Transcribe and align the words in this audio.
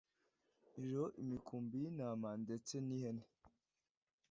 ririho 0.73 1.05
imikumbi 1.23 1.75
y 1.81 1.85
intama 1.89 2.29
ndetse 2.43 2.73
nihene 2.85 3.23